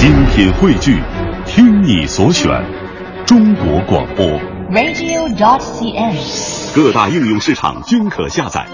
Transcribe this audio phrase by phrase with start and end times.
[0.00, 0.98] 精品汇聚，
[1.44, 2.48] 听你所选，
[3.26, 4.26] 中国广播。
[4.70, 6.74] radio.dot.cn，。
[6.74, 8.66] 各大应用市场均可下载。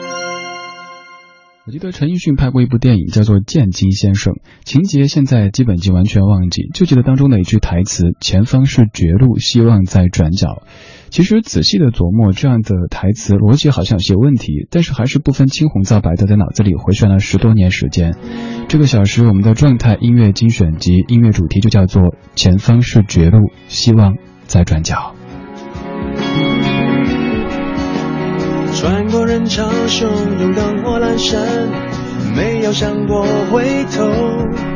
[1.66, 4.34] 我记得陈奕迅拍过一部电影，叫做《剑姬先生》，
[4.64, 10.62] 情节现在基本已经完全忘记，就记得当中的一句台词：“前方是绝路，希望在转角。”
[11.10, 18.14] 其实仔细的琢磨，这样的台词逻辑好像有些问题，但是还是不分青红皂白的在脑子里回旋了十多年时间。
[18.68, 22.02] 这个小时我们的状态音乐精选集音乐主题就叫做
[22.34, 25.14] 《前方是绝路，希望在转角》。
[28.74, 30.04] 穿过人潮汹
[30.38, 31.40] 涌，灯火阑珊，
[32.36, 34.75] 没有想过回头。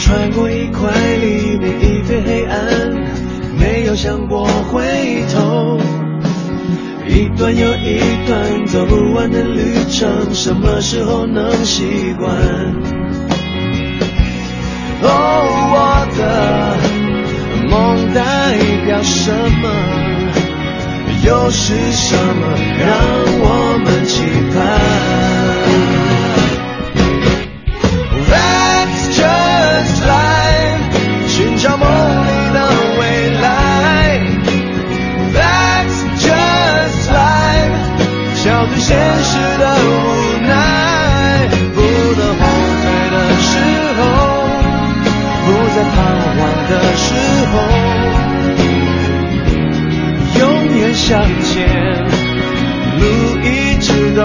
[0.00, 2.56] 穿过一块黎明，一片黑暗，
[3.58, 5.78] 没有想过回头。
[7.06, 12.30] 一段又一段走不完的旅程，什么时候能习惯？
[15.02, 15.08] 哦，
[15.72, 16.78] 我的
[17.68, 19.30] 梦代表什
[19.60, 20.05] 么？
[21.26, 22.88] 又是什么让
[23.40, 23.44] 我
[23.82, 24.22] 们期
[24.54, 24.56] 盼
[28.30, 30.86] ？That's just life，
[31.26, 32.58] 寻找梦里的
[33.00, 33.02] 未
[33.40, 33.44] 来。
[35.34, 37.74] That's just life，
[38.36, 40.25] 笑对现实的无
[50.96, 51.68] 向前，
[52.98, 54.22] 路一直都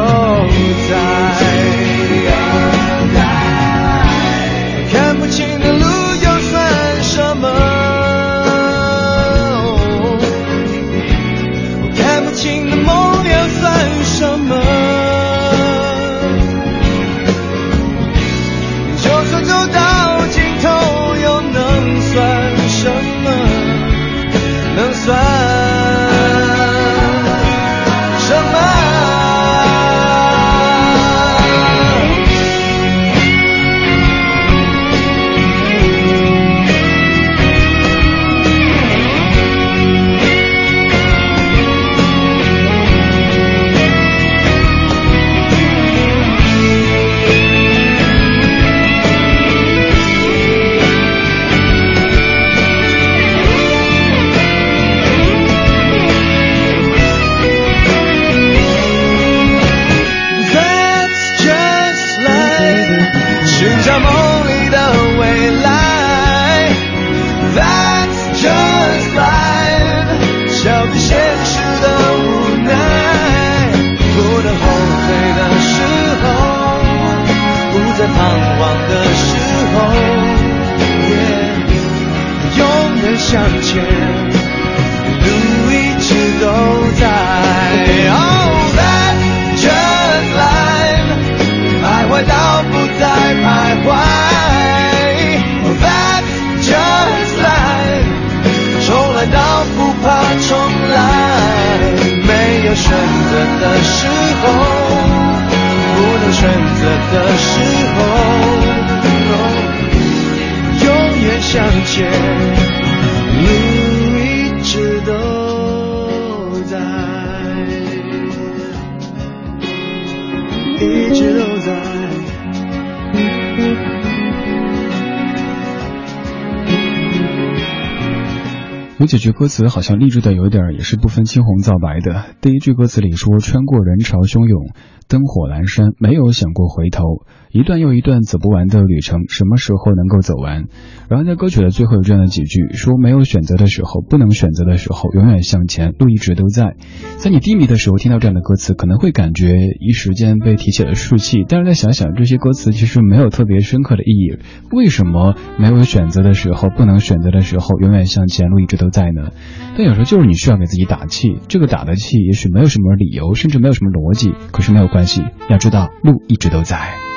[129.02, 132.36] 有几句歌词好像励志的有点，也是不分青红皂白的。
[132.40, 134.76] 第一句歌词里说：“穿过人潮汹涌，
[135.08, 140.68] 灯火阑珊，没有想过回头。”一段又一段走不完的旅程，什么时候能够走完？
[141.10, 146.78] 然后在歌曲的最后有这样的几句，说没有选择的时候，不能选择的时候，永远向前，路一直都在。
[147.18, 154.38] 在你低迷的时候听到这样的歌词，可能会感觉一时间被提起了士气，但是再想想这些歌词其实没有特别深刻的意义。
[154.72, 159.32] 为什么没有选择的时候，不能选择的时候，永远向前，路一直都在呢？
[159.78, 167.11] 但有时候就是你需要给自己打气，这个打的气也许没有什么理由，甚至没有什么逻辑，可是没有关系，要知道路一直都在。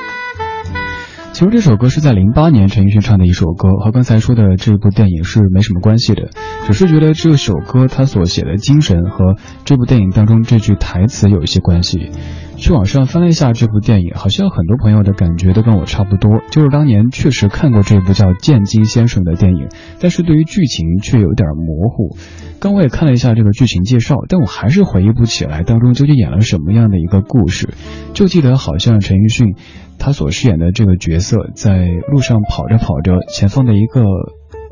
[1.35, 6.31] 其实这首歌是在零八年陈奕迅唱的一首歌，和刚才说的这部电影是没什么关系的，
[6.65, 9.35] 只是觉得这首歌他所写的精神和
[9.65, 12.13] 这部电影当中这句台词有一些关系。
[12.57, 22.17] 去网上翻了一下这部电影，好像很多朋友的感觉都跟我差不多，就是当年确实看过这部叫《剑金先生》的电影，但是对于剧情却有点模糊。
[22.61, 27.75] 刚我也看了一下这个剧情介绍，但我还是回忆不起来当中究竟演了什么样的一个故事，
[28.15, 29.57] 就记得好像陈奕迅。
[29.99, 34.02] 他所饰演的这个角色，在路上跑着跑着，前方的一个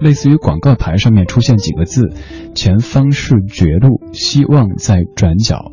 [0.00, 2.12] 类似于广告牌上面出现几个字
[2.54, 5.72] ：“前方是绝路，希望在转角。”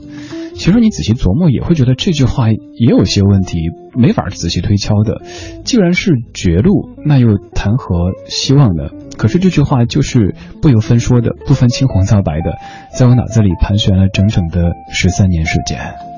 [0.55, 3.59] 其实你仔细琢磨，也会觉得这句话也有些问题，
[3.95, 5.21] 没法仔细推敲的。
[5.63, 8.89] 既然是绝路，那又谈何希望呢？
[9.17, 12.57] 可是这句话就是不由分说的，不分青红皂白的，
[12.97, 16.08] 在我脑子里盘旋了整整的十三年时间。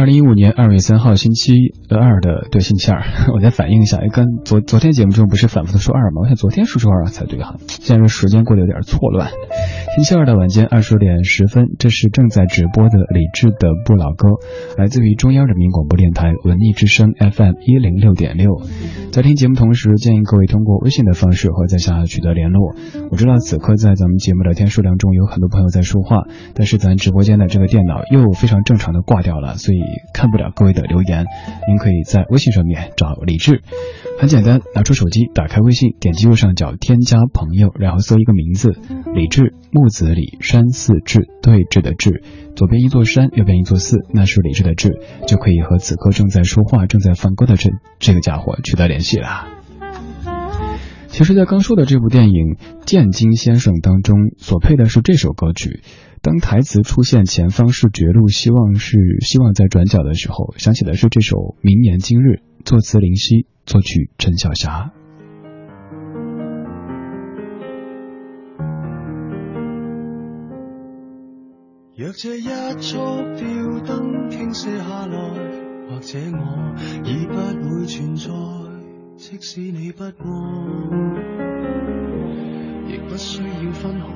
[0.00, 3.02] 二零一五年二月三号星期一二的对星期二，
[3.34, 6.22] 我再反映一下，哎跟昨昨天节目中不是反复的说二吗？
[6.22, 9.30] 我想昨天说说二才对哈，现在时间过得有点错乱。
[9.96, 14.28] 星期二的晚间二十点十分，这是正在直播的李志的不老歌，
[14.76, 18.62] 来自于中央人民广播电台文艺之声 FM 一零六点六。
[19.12, 22.74] 在听节目同时，建议各位通过微信的方式和在下取得联络。
[23.10, 26.22] 我知道此刻在咱们节目聊天数量中有很多朋友在说话，
[26.54, 29.78] 但是咱直播间的这个电脑又非常正常的挂掉了，所以。
[30.12, 31.24] 看不了各位的留言，
[31.66, 33.62] 您可以在微信上面找李志，
[34.18, 38.76] 很简单，拿出手机，打开微信，点击右上角添加朋友，然后搜一个名字，
[39.14, 42.22] 李志，木子李，山寺志，对峙的志，
[42.54, 49.48] 左边一座山，右边一座寺，那是李志的志，就可以和此刻正在说话、正在放歌的这这个家伙取得联系了。
[51.08, 55.80] 其实，在刚说的这部电影《剑金先生》当中，所配的是这首歌曲。
[56.22, 62.26] 当台词出现“前方是绝路，希望是希望在转角”的时候，想起的是这首《明年今日》，
[62.62, 64.92] 作词林夕，作曲陈小霞。
[71.96, 72.42] 若这一
[72.82, 72.98] 束
[73.36, 75.16] 吊灯倾泻下来，
[75.88, 78.28] 或者我已不会存在，
[79.16, 80.10] 即使你不爱，
[82.88, 84.06] 亦不需要分开。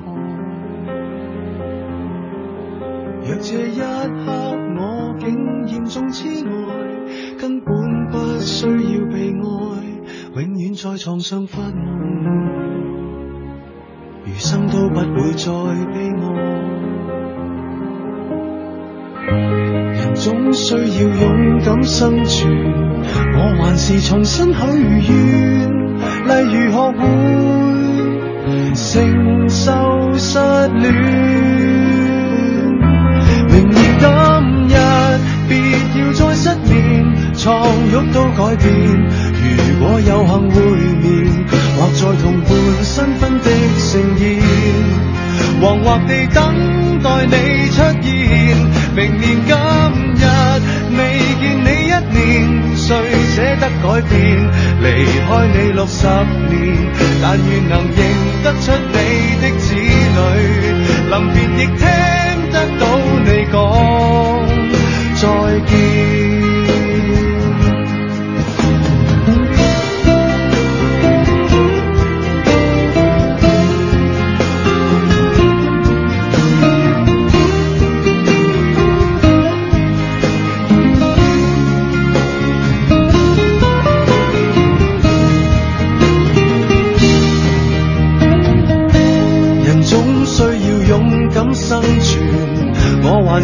[3.27, 4.31] 若这一刻
[4.77, 5.27] 我竟
[5.65, 6.47] 严重痴呆，
[7.39, 7.73] 根本
[8.11, 9.41] 不需要被爱，
[10.35, 11.73] 永远在床上发梦，
[14.25, 15.51] 余生都不会再
[15.91, 16.23] 悲哀。
[19.95, 22.53] 人总需要勇敢生存，
[23.33, 24.59] 我还是重新许
[25.07, 25.67] 愿，
[26.27, 27.01] 例如学会
[28.75, 30.37] 承受失
[30.77, 31.54] 恋。
[33.99, 34.03] 今
[34.67, 34.75] 日，
[35.47, 35.51] 别
[35.99, 36.73] 要再失眠，
[37.37, 37.43] 床
[37.91, 38.65] 褥都改变。
[39.41, 40.55] 如果有幸会
[41.01, 41.05] 面，
[41.77, 42.49] 或在同伴
[42.81, 44.23] 新婚的盛宴，
[45.61, 48.07] 惶惑地等待你出现。
[48.95, 49.53] 明年今
[50.15, 50.23] 日，
[50.97, 50.99] 未
[51.39, 52.87] 见你一年，谁
[53.35, 54.15] 舍得改变？
[54.81, 54.85] 离
[55.27, 56.53] 开你六十年，
[57.21, 57.97] 但愿能认
[58.43, 58.95] 得出你
[59.41, 60.17] 的子女，
[61.09, 62.24] 临别亦听。
[62.55, 62.85] 得到
[63.25, 63.57] 你讲
[65.15, 66.14] 再见。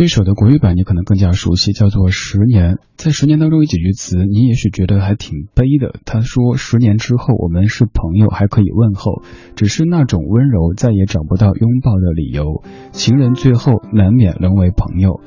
[0.00, 2.76] 这首的国语版你可能更加熟悉，叫做《十年》。
[2.96, 6.00] 在《十年》当中有几句词，你也许觉得还挺悲的。
[6.06, 9.22] 他说：“十年之后，我们是朋友，还可以问候，
[9.56, 12.62] 只是那种温柔再也找不到拥抱的理由。
[12.92, 15.20] 情人最后难免沦为朋友。”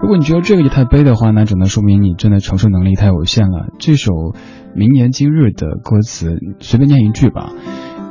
[0.00, 3.70] 如果你觉得这个也太悲的话，那只能说明你真的承受能力太有限了。
[3.80, 4.12] 这首
[4.76, 7.50] 《明年今日》的歌词，随便念一句吧：“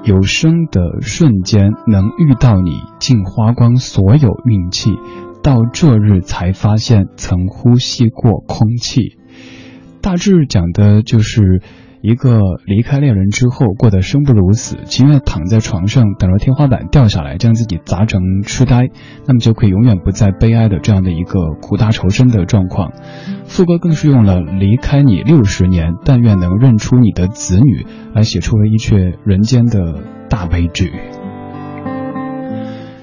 [0.03, 4.91] 有生的瞬间能遇到你，竟花光所有运气。”
[5.41, 9.17] 到这日才发现曾呼吸过空气，
[10.01, 11.61] 大致讲的就是
[12.01, 18.89] 一个离开恋人之后过得生不如死，情愿躺在床上等着天花板掉下来，将自己砸成痴呆，
[19.27, 22.93] 那么就可以永远不再悲哀的这样的一个苦大仇深的状况。
[23.45, 30.91] 副歌更是用了离开你六十年，但愿能认出你的子女，来写出了一阙人间的大悲剧。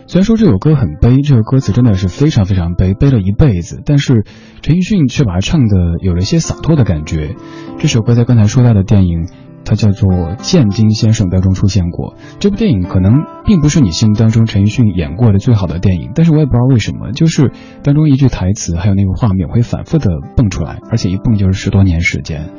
[0.09, 4.25] 虽然说这首歌很悲，这个歌词真的是非常非常悲，悲了一辈子，但是
[4.63, 7.35] 陈奕迅却把它唱的有了一些洒脱的感觉。
[7.79, 9.27] 这首歌在刚才说到的电影，
[9.67, 12.15] 它叫做《剑金先生》当中出现过。
[12.39, 22.51] 这部电影可能并不是你心目当中陈奕迅演过的最好的电影，但是我也不知道为什么，就是当中一句台词还有那个画面会反复的蹦出来，而且一蹦就是十多年时间。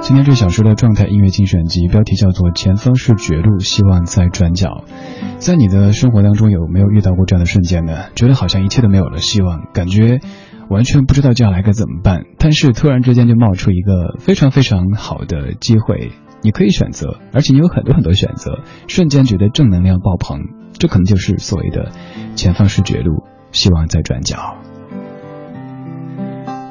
[0.00, 4.68] 今天这小时的状态音乐精选集标题叫做《前方是绝路，希望在转角》。
[5.38, 8.06] 在你的生活当中有没有遇到过这样的瞬间呢？
[8.14, 10.20] 觉得好像一切都没有了希望，感觉
[10.68, 16.10] 完全不知道接下来该怎么办，但是突然之间就冒出一个非常非常好的机会，
[16.42, 20.40] 你可以选择，而且你有很多很多选择，瞬间觉得正能量爆棚，
[20.72, 21.92] 这可能就是所谓的
[22.34, 23.22] “前方是绝路，
[23.52, 24.56] 希望在转角”。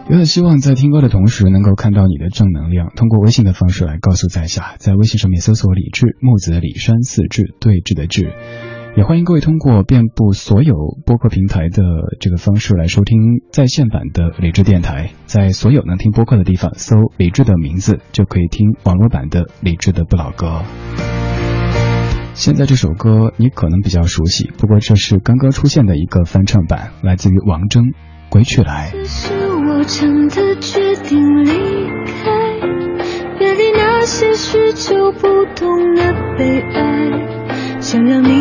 [0.10, 8.34] 也很希望在听歌的同时能够看到你的正能量，通过微信的方式来告诉在下，在微信上面搜索“李志木子李山四志对峙的志”，
[8.98, 11.82] 也欢迎各位通过遍布所有播客平台的
[12.20, 20.64] 这个方式来收听在线版的理智电台，在所有能听播客的地方搜理智的名字，就可以听网络版的理智的不老歌。
[22.34, 27.82] 现在这首歌你可能比较熟悉，不过这是刚刚出现的一个翻唱版，来自于王铮
[28.30, 28.92] 《归去来》。
[29.70, 31.52] 我真的决定离
[32.24, 32.30] 开，
[33.40, 38.41] 远离那些许久不懂的悲哀，想让你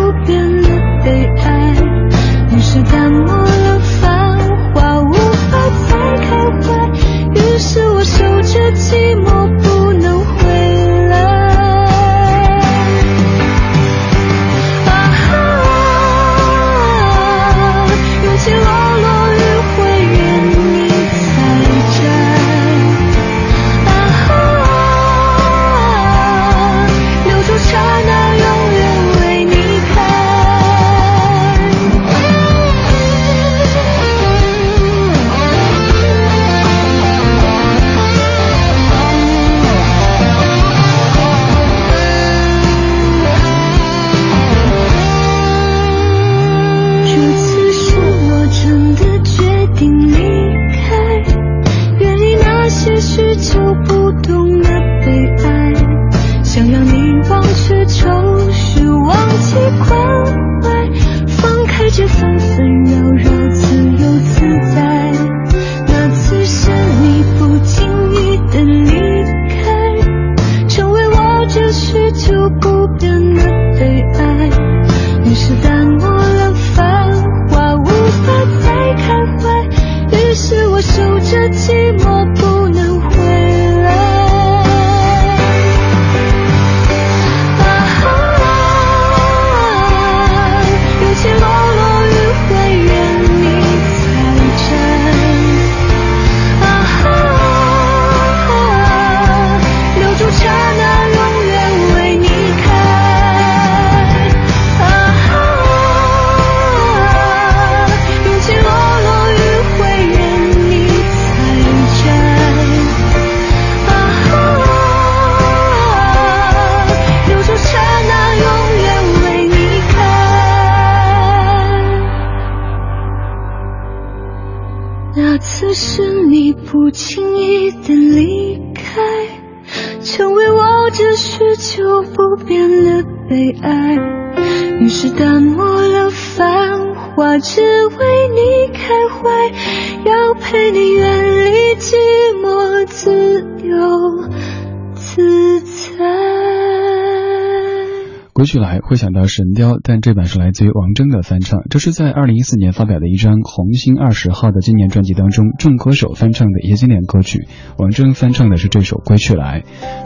[148.91, 151.61] 会想到神雕，但这版是来自于王铮的翻唱。
[151.69, 157.47] 这是在二零一四年发表的一张《红星二十号》的纪念专辑当中，众歌手翻唱的一些经典歌曲。
[157.77, 159.61] 王铮翻唱的是这首《归去来》。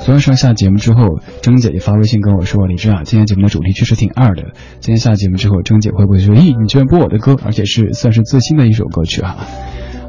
[0.05, 9.35] 昨晚上下节目之后，铮姐也发微信跟我说：“李志啊，今天节目的主题确实挺二的。”今天下节目之后，铮姐会不会说：“咦，你居然播我的歌，而且是算是最新的一首歌曲啊？”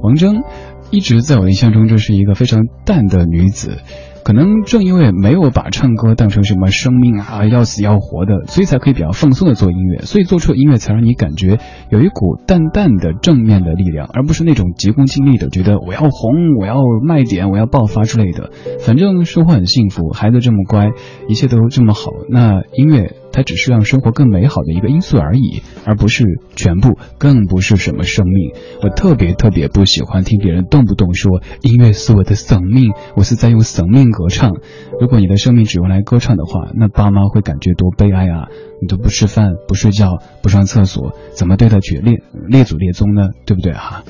[0.04, 0.42] 王铮
[0.90, 3.78] 一直在我印象中，这是一个非常淡的女子。
[4.26, 18.50] 可能正因为没有把唱歌当成什么生命啊，要死要活的，所以才可以比较放松的做音乐，所以做出的音乐才让你感觉有一股淡淡的正面的力量，而不是那种急功近利的，觉得我要红，我要卖点，我要爆发之类的。
[18.80, 20.90] 反正生活很幸福，孩子这么乖，
[21.28, 23.12] 一切都这么好，那音乐。
[23.36, 26.24] 它只是让生活更美好的一个因素而已，而不是
[26.54, 28.52] 全部，更不是什么生命。
[28.82, 34.54] 我特别特别不喜欢听别人动不动说音乐是我的生命，我是在用生命歌唱。
[34.98, 38.48] 如果你的生命只用来歌唱的话，那爸妈会感觉多悲哀啊！
[38.80, 43.28] 你都不吃饭、不睡觉、不上厕所，怎么对得起列列祖列宗呢？
[43.44, 44.02] 对不对哈？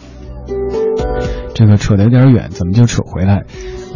[1.53, 3.43] 这个扯得有点远，怎么就扯回来？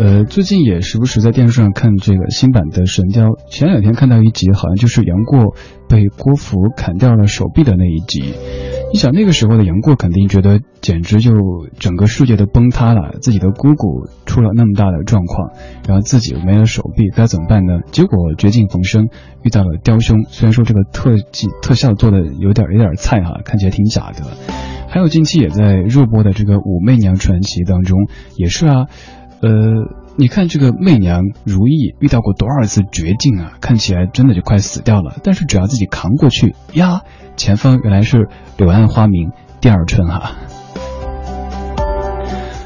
[0.00, 5.54] 呃，最近也时不时在电视上看这个新版的《神雕》，前两天看到一集，好像就是杨过
[5.90, 8.32] 被郭芙砍掉了手臂的那一集。
[8.94, 11.32] 你想那个时候的杨过肯定觉得简直就
[11.78, 15.50] 整个世界都崩塌了，自己的姑姑出了那么大的状况，
[15.86, 17.80] 然后自己没了手臂，该怎么办呢？
[17.92, 19.08] 结果绝境逢生，
[19.42, 20.24] 遇到了雕兄。
[20.30, 24.24] 虽然说这个特技特效做的有点有点菜哈，看起来挺假的。
[24.88, 28.86] 还有近期也在热播的这个《武媚娘传奇》当中，也是啊。
[29.42, 29.48] 呃，
[30.16, 33.54] 你看这个媚娘如意遇到过多少次绝境啊？
[33.62, 37.02] 看起来真的就快死掉了，但是只要自己扛过去呀，
[37.36, 39.30] 前方原来是柳暗花明
[39.62, 40.32] 第二春哈。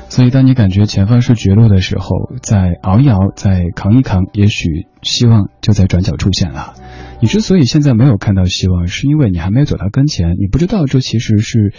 [0.08, 2.08] 所以当你感觉前方是绝路的时候，
[2.42, 6.74] 再熬一熬，再扛一扛，也许希望就在转角出现了。
[7.20, 11.72] 你之所以现在没有看到希望，是因为你还没有走到跟前，你不知道这其实是。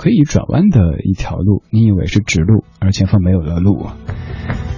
[0.00, 3.86] 可以转弯的一条路，你以为是直路，而前方没有了路。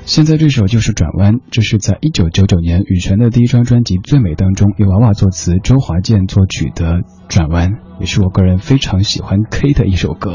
[0.04, 6.94] 现在这首就是转弯，这是在一九九九年羽泉的第一张专辑《最美》当中，由娃娃作词，周华健作曲的
[7.28, 10.32] 《转弯》，也是我个人非常喜欢 K 的一首歌。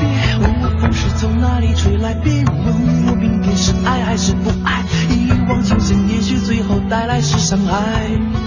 [0.00, 0.08] 别
[0.40, 8.45] 问我风是从哪里吹来，别问我明天是爱还是不爱，一往情深，也许最后带来是伤害。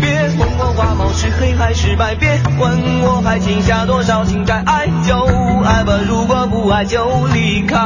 [0.00, 5.14] 别问我花毛是黑还是白，别问我还欠下多少情债，爱就
[5.62, 7.76] 爱吧，如果不爱就离开。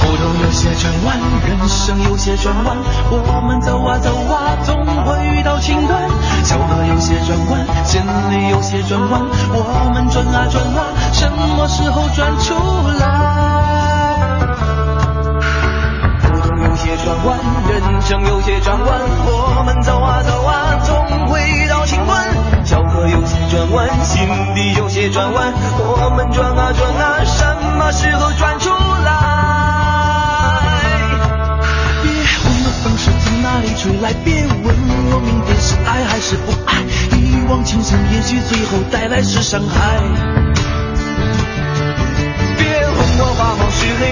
[0.00, 1.16] 途中有些转弯，
[1.46, 2.76] 人生有些转弯，
[3.10, 6.02] 我们走啊走啊，总会遇到情段。
[6.44, 12.54] 小河有些转弯，心里有些转弯，我们转啊转啊，什么时候转出
[12.98, 13.65] 来？
[17.06, 17.38] 转弯，
[17.68, 22.18] 人生有些转弯，我们走啊走啊，总会遇到情关。
[22.64, 27.46] 交河有些转弯，心底有些转弯，我们转啊转啊，什
[27.78, 28.70] 么时候转出
[29.04, 29.12] 来？
[32.02, 32.10] 别
[32.42, 34.74] 问我风是从哪里吹来，别问
[35.12, 36.82] 我明天是爱还是不爱，
[37.16, 40.02] 一往情深，也许最后带来是伤害。
[42.58, 44.05] 别问我花毛是黑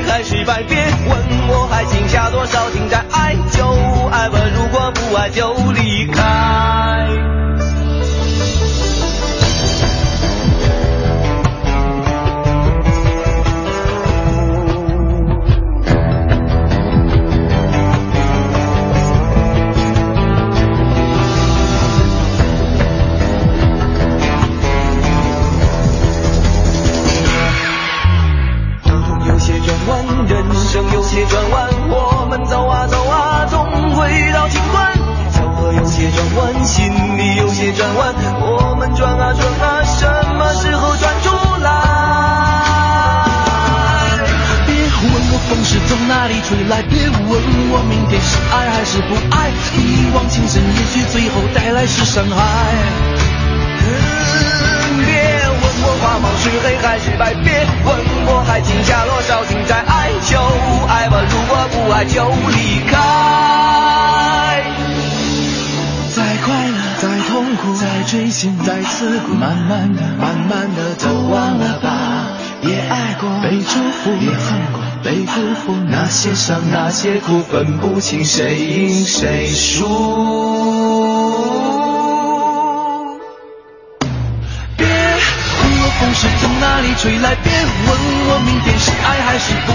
[76.24, 79.84] 些伤，那些苦，分不清谁赢谁输。
[84.78, 84.94] 别问
[85.82, 87.90] 我风是从哪里吹来，别问
[88.30, 89.73] 我明天是爱还是不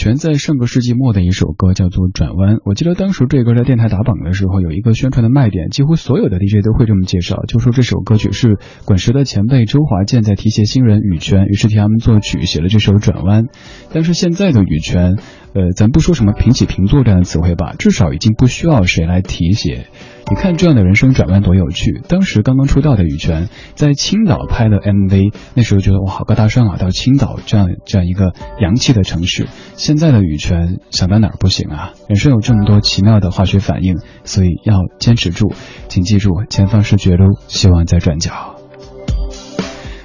[0.00, 13.44] 泉在上个世纪末的一首歌叫做《转弯》，我记得当时这歌在电台打榜的时候，有一个宣传的卖点，几乎所有的 DJ 都会这么介绍，就说这首歌曲是滚石的前辈周华健在提携新人羽泉，于是替他们作曲写了这首《转弯》。
[13.92, 15.18] 但是现在的羽泉，
[15.52, 19.88] 呃，咱不说什么平起平坐这样的词汇吧，至少已经不需要谁来提携。
[20.30, 22.00] 你看这样的人生转弯多有趣！
[22.06, 29.48] 当时刚刚出道的羽泉在青岛拍的 MV，那时候觉得哇好高大上啊，到青岛这样这样一个洋气的城市。
[29.74, 31.94] 现在的羽泉想到哪儿不行啊？
[32.08, 35.52] 人生有这么多奇妙的化学反应，所以要坚持住。
[35.88, 38.59] 请记住，前方是绝路，希望在转角。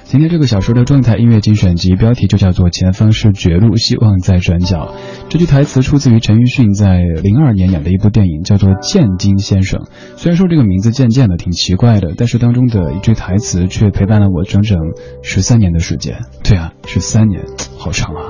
[0.08, 4.94] 今天这个小说的状态音乐精选集标题就叫做《前方是绝路，希望在转角》。
[5.28, 9.80] 这句台词出自于陈奕迅在零二年演的一部电影，叫做《渐金先生》。
[10.16, 14.78] 虽然说这个名字渐渐的挺奇怪的，但是当中的一句台词却陪伴了我整整
[15.24, 16.20] 十三年的时间。
[16.44, 17.42] 对啊，十三年，
[17.76, 18.22] 好长啊！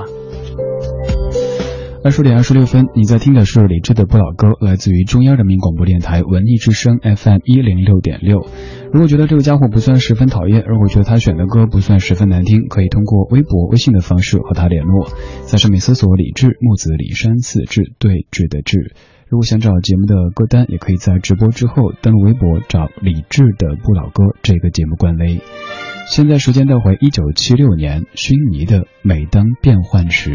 [2.03, 8.47] 二十点二十六分，你在听的是李志的不老歌，来自于中央人民广播电台文艺之声 FM 一零六点六。
[8.93, 15.07] 如果觉得这个家伙不算十分讨厌，如果觉得他选的歌不算十分难听，可以通过微博、微信的方式和他联络，
[15.45, 18.95] 在上面搜索“李志木子李山四志对峙的志”。
[19.29, 25.41] 如果想找节目的歌单，也可以在直播之后登录微博找李志的不老歌这个节目官微。
[26.09, 30.31] 现在时间带回一九七六年，薰妮的《每当变幻时》。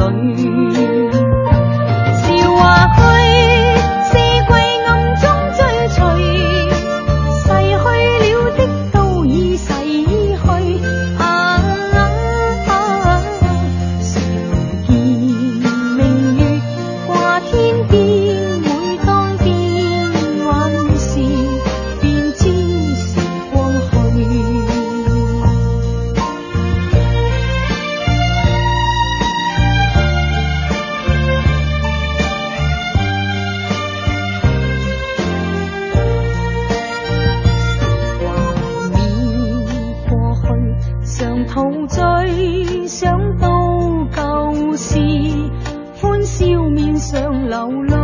[0.00, 0.69] 水
[47.10, 47.99] 常流泪。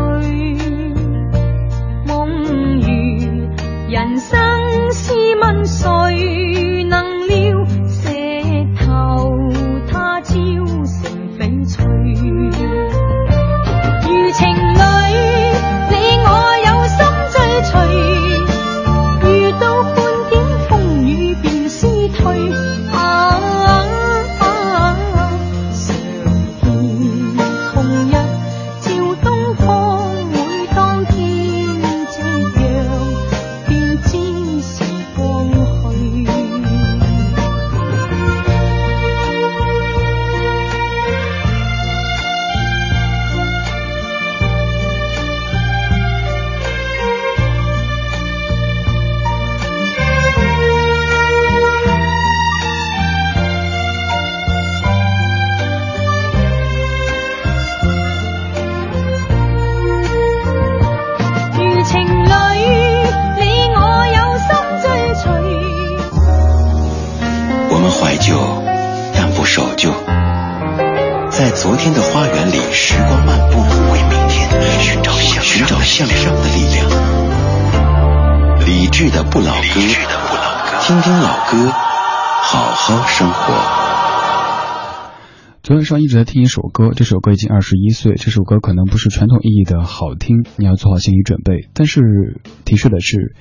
[86.16, 88.14] 在听一首歌，这首歌已经二十一岁。
[88.14, 91.68] 这首歌可能不是传统意义的好听，你要做好心理准备。
[91.74, 93.37] 但是提示的是，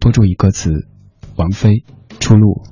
[0.00, 0.88] 多注意歌词。
[1.36, 1.70] 王菲
[2.18, 2.64] 《出路》。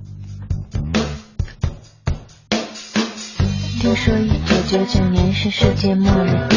[3.80, 6.48] 听说一九九九年是世界末日，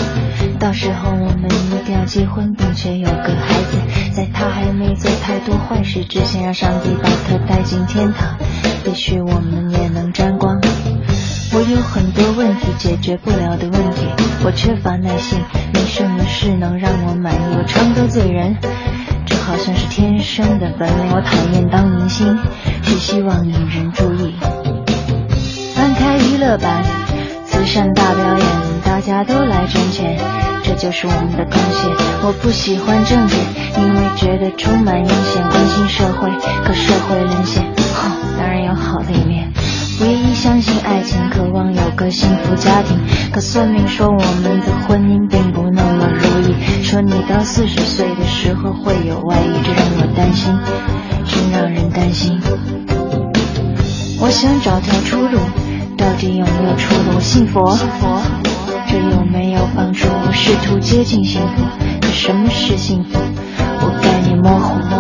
[0.60, 3.78] 到时候我们一定要结婚，并且有个孩子，
[4.12, 8.40] 在他还没做太多坏事之前，让上帝把他带进天堂。
[8.88, 10.60] 也许我们也能沾光。
[11.58, 14.06] 我有很多问题解决不了的问题，
[14.46, 15.40] 我缺乏耐心，
[15.74, 17.38] 没什么事能让我满意。
[17.58, 18.56] 我常得罪人，
[19.26, 21.12] 这好像是天生的本领。
[21.12, 22.38] 我讨厌当明星，
[22.84, 24.36] 只希望引人注意。
[25.74, 26.84] 翻开娱乐版，
[27.48, 28.48] 慈善大表演，
[28.86, 30.16] 大家都来挣钱，
[30.64, 31.90] 这就是我们的贡献。
[32.22, 33.36] 我不喜欢政治，
[33.80, 35.42] 因为觉得充满阴险。
[35.50, 36.30] 关心社会，
[36.64, 37.64] 可社会沦陷，
[37.96, 39.52] 哼，当然有好的一面。
[40.00, 42.96] 唯一相信爱情，渴望有个幸福家庭。
[43.32, 50.56] 可算命说我们的婚姻并不那么如意，说你到四十岁的时候会有外遇，这让我担心，
[51.26, 52.40] 真让人担心。
[54.20, 55.40] 我想找条出路，
[55.98, 57.20] 到底有没有出路？
[57.20, 57.76] 信佛，
[58.88, 60.08] 这有没有帮助？
[60.10, 61.64] 我试图接近幸福，
[62.02, 63.18] 可什么是幸福？
[63.82, 64.97] 我概念模糊。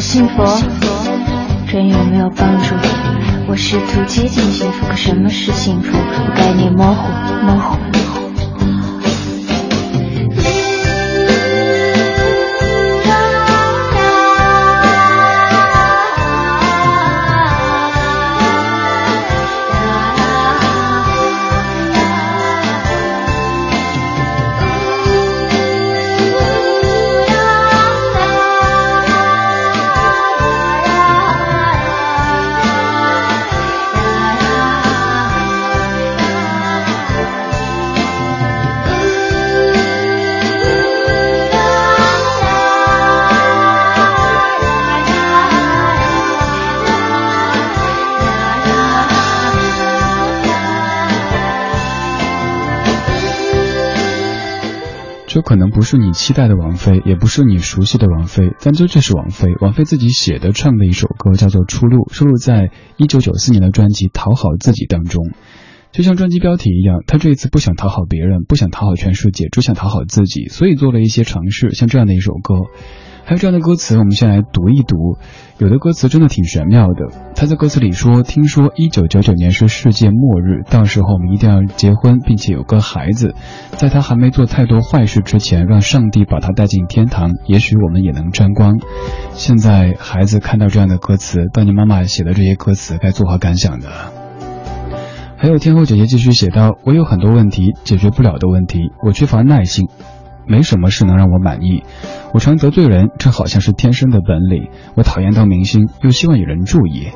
[0.00, 0.58] 我信佛，
[1.66, 2.74] 人有没有帮助？
[3.46, 5.94] 我试图接近幸福，可什么是幸福？
[5.94, 7.06] 我概念模糊，
[7.44, 7.59] 模。
[55.42, 59.54] 可能不是你期待的王菲，也不是你熟悉的王菲，但这就是王菲。
[59.60, 65.30] 王菲自己写的、唱的一首歌，叫做《出路》，收录在一九九四年的专辑《讨好自己》当中。
[65.92, 72.54] 就像专辑标题一样，她这一次不想讨好别人，不想讨好全世界，只想讨好自己，所以做了一些尝试，像这样的一首歌。
[73.30, 75.16] 还有这样的歌词，我们先来读一读。
[75.58, 77.14] 有的歌词真的挺玄妙的。
[77.36, 83.36] 他在歌词里说：“听说一九九九年是世界末日，到时候我们一定要结婚，并且有个孩子。
[83.76, 88.80] 在他还没做太多坏事之前，让上帝把他带进天堂，也许我们也能沾光。”
[89.34, 93.86] 现在孩子看到这样的歌词，当年妈妈写的这些歌词，该作何感想的？
[95.36, 99.86] 还有天后姐姐继续写道：“我有很多问题解决不了的问题，我缺乏耐心。”
[100.46, 101.84] 没什么事能让我满意，
[102.32, 104.70] 我常得罪人，这好像是天生的本领。
[104.94, 107.08] 我讨厌当明星，又希望有人注意，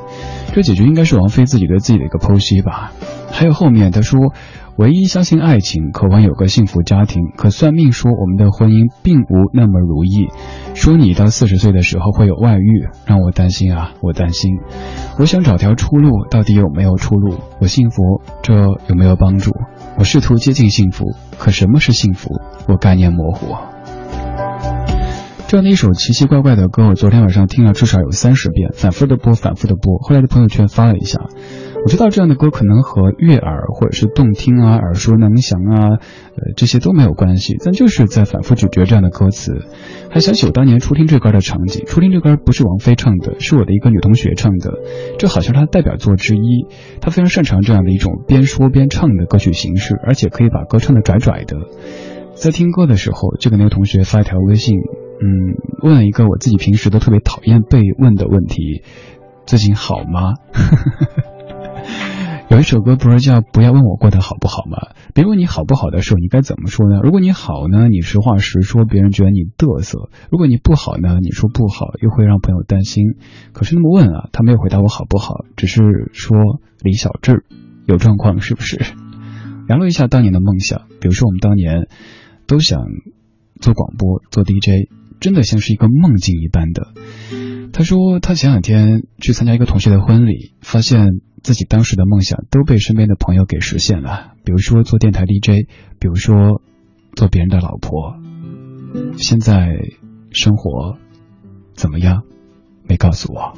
[0.53, 2.91] 这解决应该是王菲自己对自己的一个剖析吧。
[3.31, 4.33] 还有后面他说，
[4.77, 10.27] 唯一相信爱情，渴望有个幸福家庭，可算命说我们的婚姻并无那么如意，
[10.73, 14.59] 说你到四十岁的时候会有外遇，让我担心啊，我担心。
[15.17, 17.39] 我想找条出路，到底有没有出路？
[17.59, 18.53] 我信佛，这
[18.87, 19.51] 有没有帮助？
[19.97, 21.05] 我试图接近幸福，
[21.37, 22.29] 可什么是幸福？
[22.67, 23.55] 我概念模糊。
[25.47, 29.99] 这样的一首奇奇怪怪的歌，我昨天晚上听了至少有三十遍，反复的播，反复的播。
[29.99, 31.19] 后来的朋友圈发了一下，
[31.83, 35.89] 我知道这样的歌可能和悦耳或者是动听啊、耳熟能详啊，
[36.35, 39.53] 呃，这些都没有关系，但就是在反复咀嚼这样的歌词，
[40.09, 41.85] 还想起我当年初听这歌的场景。
[41.85, 44.71] 初听这歌不是王菲唱的，是我的一个女同学唱的，
[45.19, 46.65] 这好像她代表作之一。
[47.01, 51.55] 她非常擅长这样的一种边说边唱的歌曲形式，而且可以把歌唱的拽拽的。
[52.33, 54.79] 在听歌的时候，就给那个同学发一条微信。
[55.21, 58.83] 嗯，问了一个我自己平时都特别讨厌被问的问题：
[59.45, 60.33] 最近好吗？
[62.47, 64.77] 有一首歌不是叫“不要问我过得好不好”吗？
[65.15, 66.99] 别问你好不好的时候，你该怎么说呢？
[67.01, 73.15] 如果你好呢，你实话实说，别人觉得你嘚瑟；如果你不好呢，你说不好，又会让朋友担心。
[73.51, 75.81] 可是那么问啊，他没有回答我好不好，只是
[76.13, 77.45] 说李小智
[77.87, 78.79] 有状况是不是？
[79.67, 81.87] 聊了一下当年的梦想，比如说我们当年
[82.45, 82.83] 都想
[83.59, 84.89] 做广播、做 DJ。
[85.19, 86.93] 真的像是一个梦境一般的。
[87.73, 94.33] 他说，他前两天去参加一个同学的婚礼，发现自己当时的梦想都被身边的朋友给实现了。
[94.45, 95.67] 比如说做电台 DJ，
[95.99, 96.61] 比如说
[97.15, 98.15] 做别人的老婆。
[99.17, 99.75] 现在
[100.31, 100.97] 生活
[101.73, 102.23] 怎么样？
[102.87, 103.53] 没告诉我。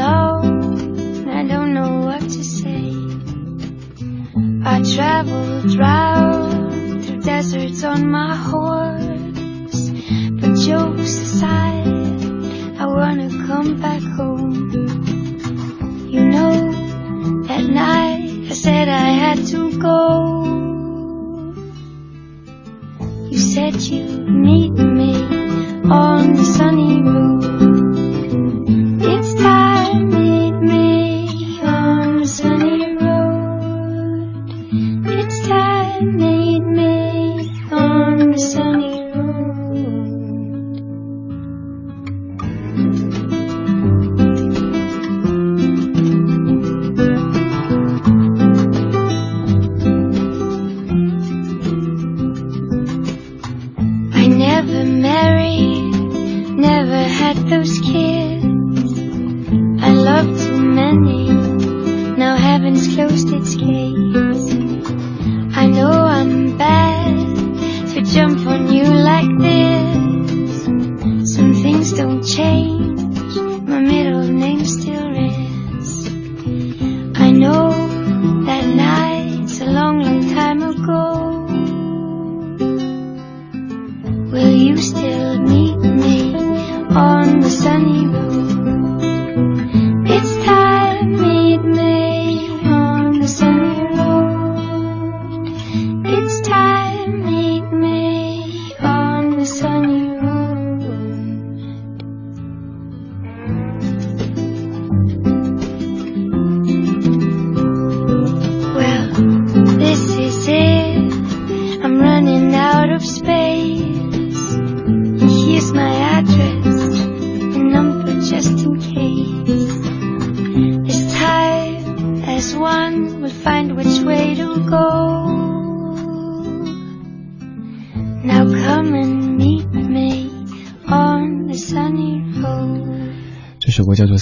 [0.00, 0.37] I
[4.82, 9.90] traveled round through deserts on my horse.
[10.40, 11.86] But jokes aside,
[12.78, 14.70] I wanna come back home.
[16.08, 16.54] You know,
[17.48, 20.57] at night I said I had to go.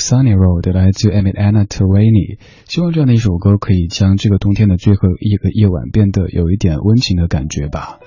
[0.07, 2.39] Sunny Road》，来自 e m i t Anna Twainey。
[2.67, 7.99] 希望这样的一首歌可以将这个冬天的最后一个夜晚变得有一点温情的感觉吧。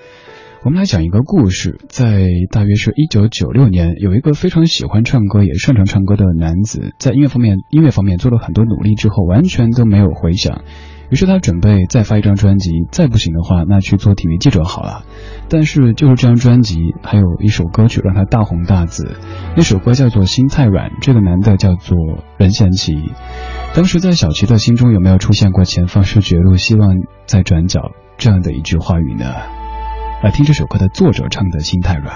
[0.64, 10.62] 我们来讲一个故事，在大约是一九九六年，有一个非常喜欢唱歌也擅长唱歌的男子，在音乐方面音乐方面做了很多努力之后，完全都没有回响。
[11.10, 15.04] 于是他准备再发一张专辑，再不行的话，那去做体育记者好了。
[15.50, 19.18] 但是就是这张专辑，还有一首歌曲让他大红大紫，
[19.56, 21.98] 那首歌叫做《心太软》，这个男的叫做
[22.38, 22.94] 任贤齐。
[23.74, 26.96] 当时在小齐的心中有没有出现过“前方是绝路，希望
[27.26, 29.34] 在转角”这样的一句话语呢？
[30.22, 32.16] 来听这首歌的作者唱的《心太软》。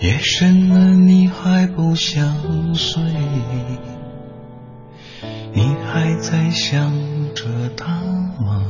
[0.00, 3.02] 夜深了，你还不想睡？
[5.54, 6.90] 你还在想
[7.34, 7.44] 着
[7.76, 7.86] 他
[8.42, 8.64] 吗？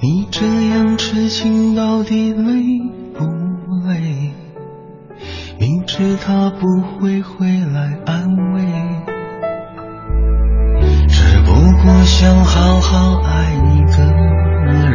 [0.00, 2.78] 你这样痴情到底累
[3.14, 3.24] 不
[3.88, 4.32] 累？
[5.58, 8.62] 明知他不会回来安慰，
[11.08, 14.02] 只不过想好好爱一个
[14.66, 14.94] 人，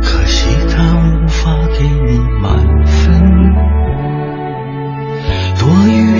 [0.00, 1.52] 可惜他无法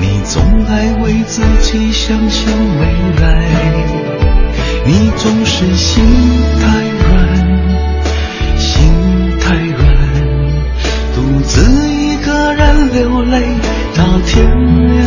[0.00, 2.86] 你总爱为自己想象未
[3.20, 3.26] 来，
[4.86, 6.04] 你总是心
[6.60, 6.66] 太
[6.98, 7.08] 软，
[8.56, 8.80] 心
[9.40, 9.86] 太软，
[11.14, 13.42] 独自一个人流泪
[13.96, 14.46] 到天
[14.86, 14.98] 亮。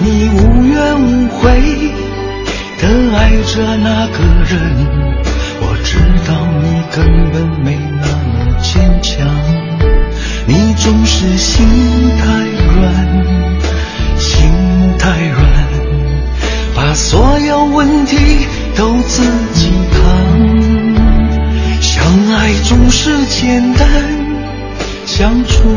[0.00, 1.42] 你无怨无悔
[2.78, 4.52] 的爱着那个人，
[5.62, 5.96] 我知
[6.28, 6.30] 道
[6.62, 6.64] 你
[6.94, 9.26] 根本没那么坚强，
[10.46, 11.66] 你总是心
[23.44, 23.86] 简单，
[25.04, 25.68] 相处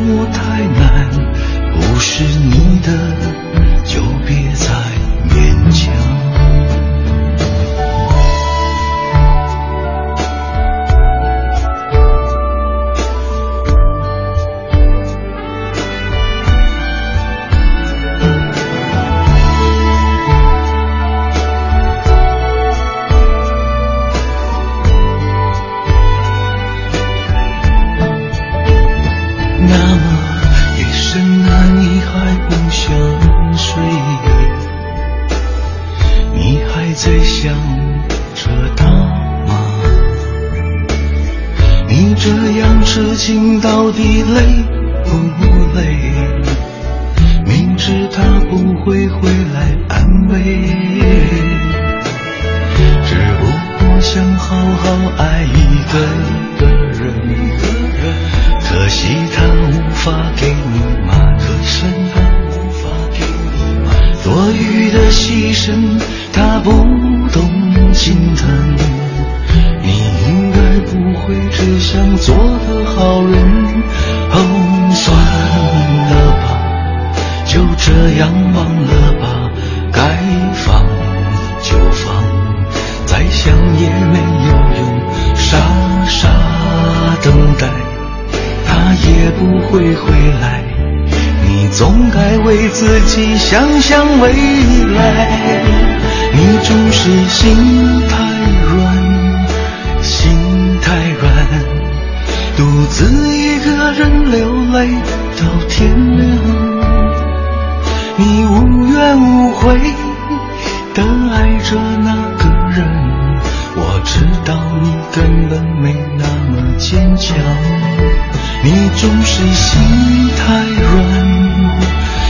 [119.30, 120.88] 是心太软。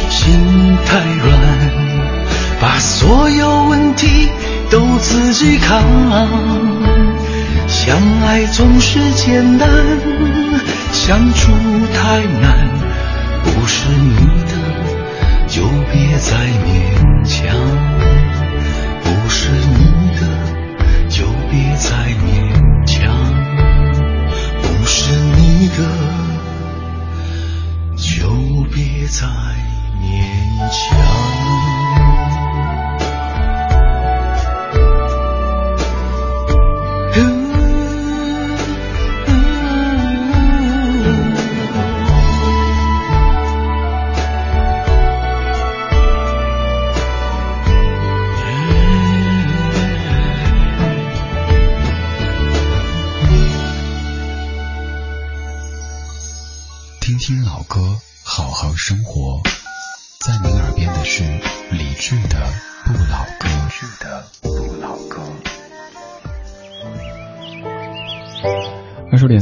[0.10, 1.30] 心太软，
[2.60, 4.30] 把所有问题
[4.72, 5.80] 都自己扛。
[7.68, 7.96] 相
[8.26, 9.70] 爱总是简单，
[10.92, 11.52] 相处
[11.94, 12.68] 太难。
[13.44, 14.16] 不是你
[14.50, 14.54] 的，
[15.48, 16.36] 就别再
[16.66, 17.97] 勉强。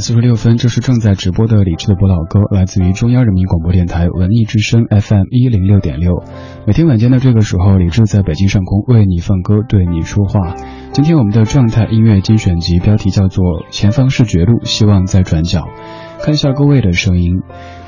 [0.05, 6.23] 四十六分，这是正在直播的李志的不老歌，来自于中央人民广播电台文艺之声 FM 一零六点六。
[6.67, 10.53] 每天晚间的这个时候，李志在北京上空为你放歌，对你说话。
[10.91, 15.61] 今天我们的状态音乐精选集标题叫做《前方是绝路，希望在转角》。
[16.23, 17.41] 看一下各位的声音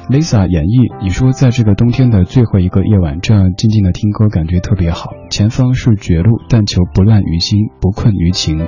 [0.10, 5.12] ，Lisa 演绎，你说在这个冬天的最后一个夜晚，这样静静的听歌，感觉特别好。
[5.30, 8.68] 前方是绝路，但求不乱于心，不困于情。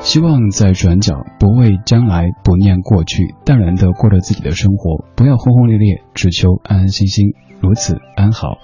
[0.00, 7.26] 希望在转角，不畏将来，不念过去，淡然的过着自己的生活，不要轰轰烈烈，只求安安心心，
[7.60, 8.58] 如此安好。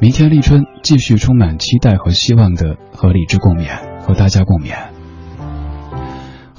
[0.00, 4.95] 明天立春，继续充满期待和希望的和理智共勉，和大家共勉。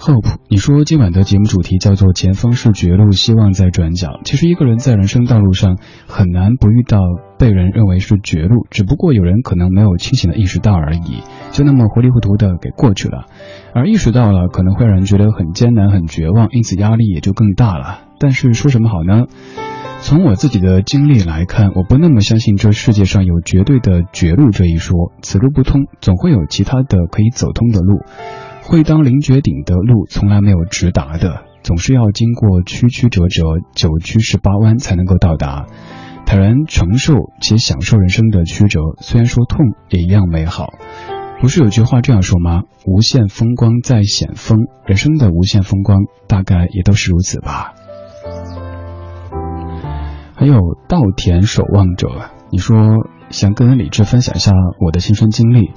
[0.07, 4.21] Hope，你说今晚的节目主题叫做“前方是绝路，希望在转角”。
[4.23, 5.77] 其实一个人在人生道路上
[6.07, 7.01] 很难不遇到
[7.37, 13.25] 被人认为是绝路，只不过有人可能没有清醒的意识到而已，就那么糊里糊涂的给过去了。
[13.73, 17.99] 而意识到了，可能会让人觉得很艰难、很绝望，因此压力也就更大了。
[18.17, 19.25] 但是说什么好呢？
[19.99, 25.11] 从我自己的经历来看，我不那么相信这世界上有绝对的绝路这一说。
[25.21, 28.03] 此路不通，总会有其他的可以走通的路。
[28.69, 33.43] 会当凌绝顶的路从来没有直达的，总是要经过曲曲折折、
[33.73, 35.67] 九曲十八弯才能够到达。
[36.25, 40.73] 坦然承受且享受人生的曲折，虽然说痛，也一样美好。
[41.39, 42.63] 不是有句话这样说吗？
[42.85, 47.73] 无限风光在险峰，人生的无限风光大概也都是如此吧。
[50.35, 50.59] 还有
[50.89, 52.09] 稻田守望者，
[52.51, 52.77] 你说
[53.29, 54.51] 想跟李志分享一下
[54.81, 55.71] 我的亲身经历。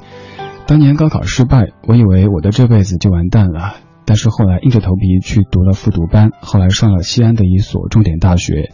[0.70, 3.74] 当年高考失败，我以为我的这辈子就完蛋了。
[4.04, 8.70] 但是后来硬着头皮去读了复读班，后来上了西安的一所重点大学。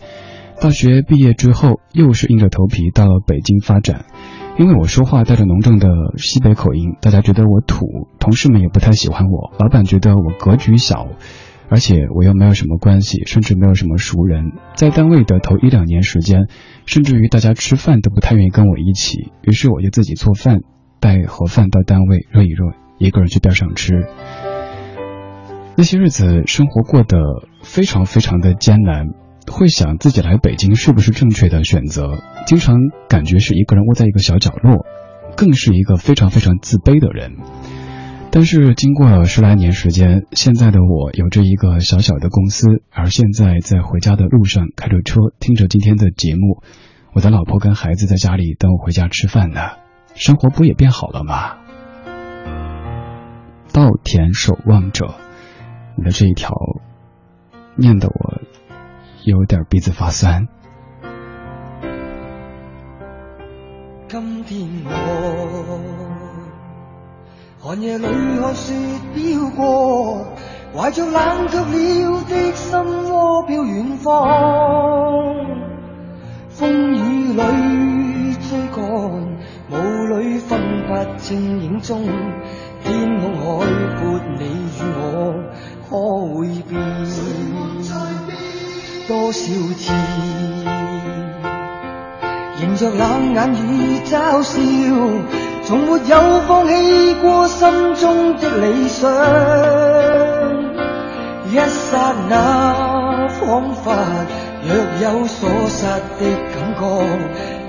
[0.61, 4.05] 大学毕业之后，又是硬着头皮到了北京发展。
[4.59, 5.89] 因为我说话带着浓重的
[6.19, 7.87] 西北口音，大家觉得我土，
[8.21, 11.09] 同事们也不太喜欢我，老板觉得我格局小，
[11.71, 14.53] 而且我又没有什么关系，甚至没有什么熟人。
[14.75, 16.47] 在单位的头一两年时间，
[16.85, 20.61] 甚至于大家吃饭都不太愿意跟我一起，于是我就自己做饭。
[21.07, 23.95] 带盒饭到单位热一热，一个人去边上吃。
[25.77, 27.17] 那些日子生活过得
[27.63, 29.11] 非常非常的艰难，
[29.49, 32.19] 会想自己来北京是不是正确的选择？
[32.45, 32.75] 经常
[33.09, 34.85] 感觉是一个人窝在一个小角落，
[35.37, 37.37] 更是一个非常非常自卑的人。
[38.33, 46.65] 但是经过了十来年时间，现在的我有着一个小小的公司，而现在在回家的路上开着车，听着今天的节目，
[47.13, 49.86] 我的老婆跟孩子在家里等我回家吃饭呢。
[50.17, 51.59] 生活不也变好了吗？
[53.71, 55.15] 稻田守望者，
[55.95, 56.55] 你的这一条
[57.75, 58.41] 念得我
[59.25, 60.49] 有点鼻子发酸。
[64.09, 65.81] 今天我
[67.61, 68.07] 寒夜里
[68.41, 68.75] 看雪
[69.15, 70.25] 飘过，
[70.75, 74.15] 怀着冷却了的心窝飘远方，
[76.49, 79.36] 风雨里追赶。
[79.69, 79.75] 雾
[80.17, 82.07] 里分不清影踪，
[82.85, 84.45] 天空海阔，你
[84.79, 85.35] 与我
[85.91, 85.91] 可
[86.35, 86.79] 会变？
[89.09, 89.93] 多少次
[92.61, 94.55] 迎着冷眼与嘲笑，
[95.65, 99.11] 从没有放弃过心中的理想。
[101.51, 103.85] 一刹那，仿佛
[104.63, 104.69] 若
[105.03, 105.87] 有所失
[106.21, 106.21] 的
[106.55, 106.83] 感觉。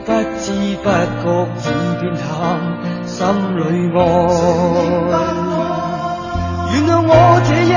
[0.07, 0.45] 不知
[0.81, 1.25] 不觉
[1.59, 1.69] 已
[2.07, 2.25] 变淡，
[3.05, 3.27] 心
[3.57, 3.99] 里爱。
[6.71, 7.11] 原谅我
[7.43, 7.73] 这一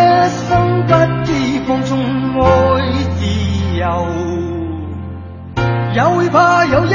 [0.47, 0.49] 生
[0.87, 0.93] 不
[1.25, 1.29] 羁
[1.67, 1.91] 放纵
[2.39, 2.43] 爱
[3.17, 3.21] 自
[3.77, 3.83] 由，
[5.95, 6.95] 也会怕有一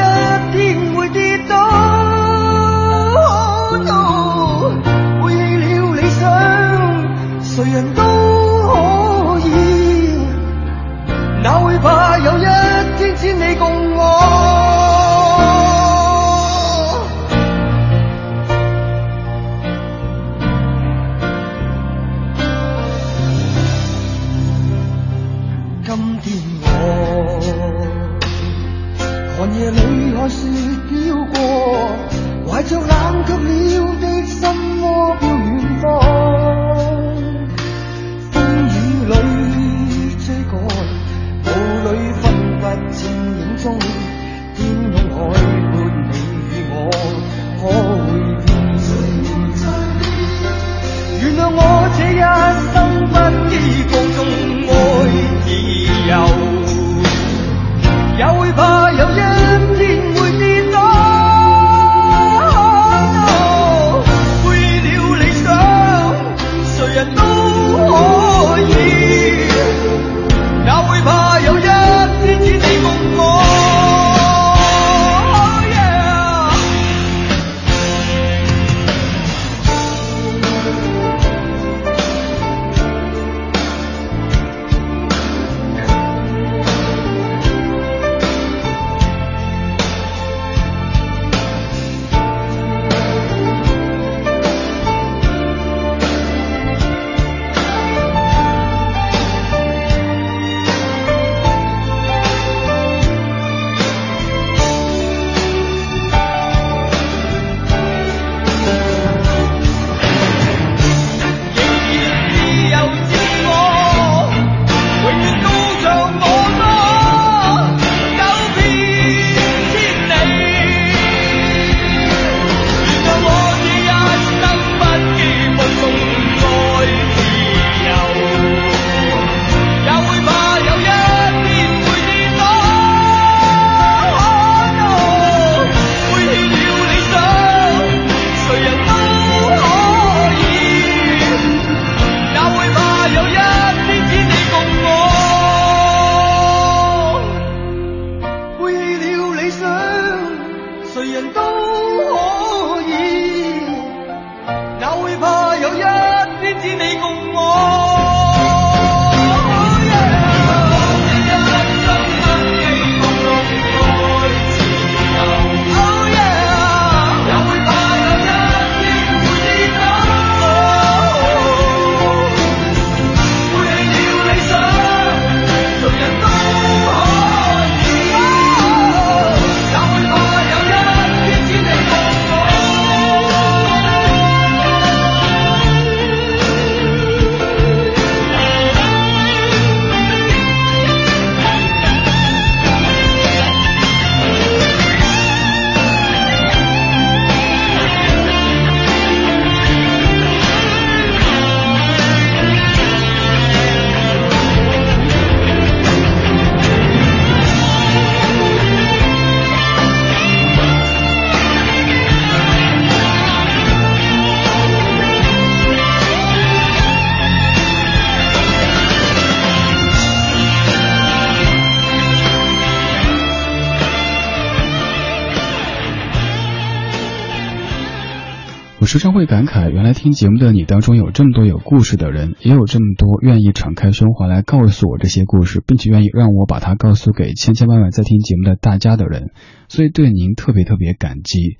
[228.95, 239.31] 时常会感慨，原来听节目的你当中有这么多有故事的人，也有这么多愿意敞开胸怀来告诉我这些故事，并且愿意让我把它告诉给千千万万在听节目的大家的人，
[239.67, 241.57] 所以对您特别特别感激。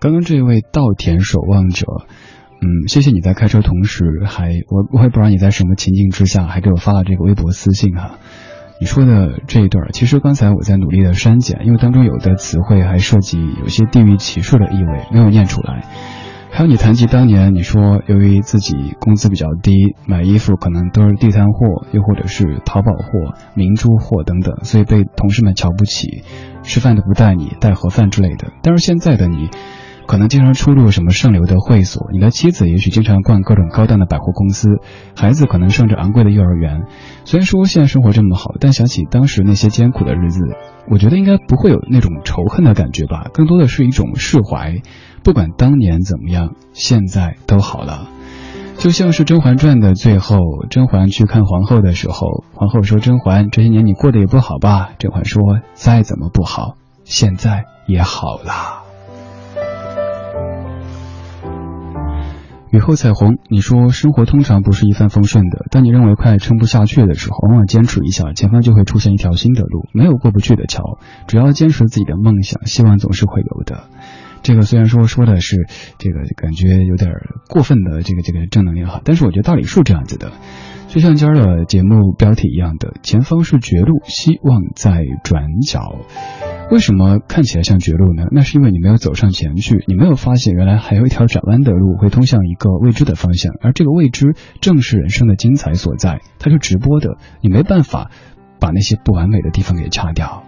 [0.00, 1.84] 刚刚这位稻田守望者，
[2.62, 8.18] 嗯，谢谢你在开车同时还我我也不知道你在什么情境之下还给我发了这个微博私信哈。
[8.80, 15.84] 你说的这一段，其实刚才我在努力的删减，因为当中有的词汇还涉及有些地域歧视的意味，没有念出来。
[16.58, 26.24] 还有你谈及当年你说，由于自己工资比较低，买衣服可能都是地摊货，又或者是淘宝货、明珠货等等，所以被同事们瞧不起，
[26.64, 28.48] 吃饭都不带你，带盒饭之类的。
[28.60, 29.50] 但是现在的你，
[30.08, 34.80] 可能经常出入什么上流的会所，你的妻子也许经常逛各种高档的百货公司，
[35.14, 36.86] 孩子可能上着昂贵的幼儿园。
[37.24, 40.40] 虽然说现在生活这么好，但想起当时那些艰苦的日子，
[40.90, 44.74] 我觉得应该不会有那种仇恨的感觉吧，更多的是一种释怀。
[45.28, 48.08] 不管当年怎么样，现在都好了。
[48.78, 50.38] 就像是《甄嬛传》的最后，
[50.70, 55.42] 甄嬛去看皇后的时候，皇后说：“甄嬛，这些年你过得也不好吧？”甄嬛说
[55.76, 58.84] ：“再怎么不好，现在也好了。”
[62.72, 73.84] 雨后彩虹，你说生活通常不是一帆风顺的，当你认为快撑不下去的时候，往往坚持一下，前方就会出现一条新的路，没有过不去的桥，只要坚持自己的梦想，希望总是会有的。
[74.42, 75.66] 这个虽然说说的是
[75.98, 77.10] 这个感觉有点
[77.48, 80.32] 过分的这个这个正能量哈，但是我觉得道理是这样子的，
[80.88, 85.98] 就像今儿的节目标题一样的，前方是绝路，希望在转角。
[86.70, 88.24] 为什么看起来像绝路呢？
[88.30, 98.10] 那是因为你没有走上前去，你没有发现原来还有一条转弯的路会通向一个未知的方向，而这个未知正是人生的精彩所在，它是直播的，你没办法
[98.60, 100.44] 把那些不完美的地方给掐掉。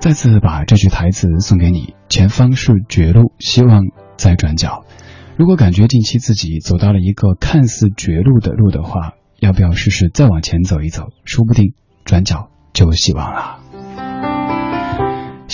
[0.00, 3.86] 再次把这句台词送给你：前方是绝路，希望
[4.16, 4.84] 在转角。
[5.36, 11.08] 如果感觉近期自己走到了一个看似绝路的路的话，要不要试试再往前走一走？
[11.24, 13.63] 说不定转角就有希望了。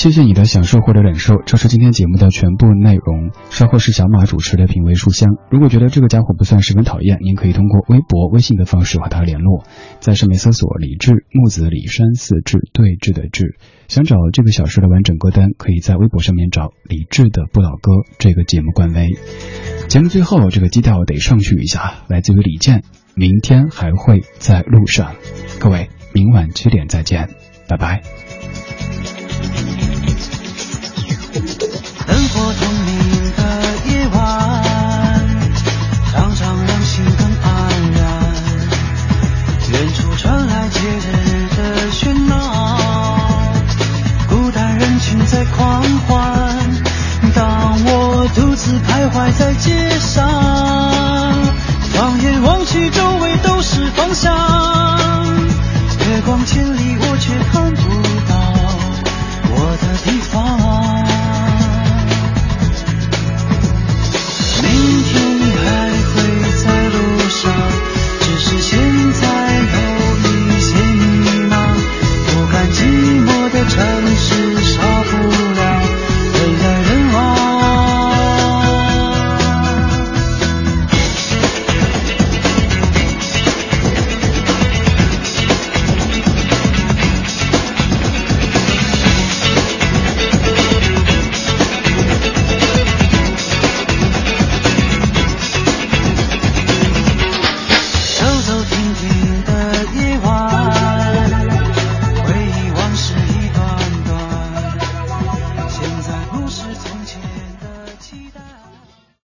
[0.00, 3.32] 谢谢你的享受或者忍受，这是今天节目的全部内容。
[3.50, 5.36] 稍后是小马主持的品味书香。
[5.50, 9.66] 如果觉得这个家伙不算十分讨厌，您可以通过微博、微信的方式和他联络，
[10.00, 13.58] 在上面搜索“李志木子李山四志对峙的志”。
[13.88, 19.10] 想找这个小时的完整歌单，可以在微博上面找李志的不老歌这个节目官微。
[19.88, 22.84] 节目最后这个基调得上去一下，来自于李健，
[23.14, 25.12] 明天还会在路上。
[25.58, 27.28] 各位，明晚七点再见，
[27.68, 28.00] 拜拜。
[50.00, 50.26] 上，
[51.92, 54.59] 放眼望去，周围都是方向。